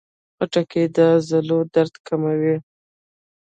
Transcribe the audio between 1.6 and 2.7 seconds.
درد کموي.